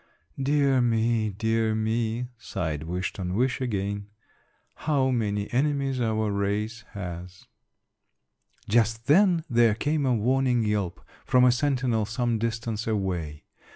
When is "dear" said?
0.41-0.81, 1.29-1.75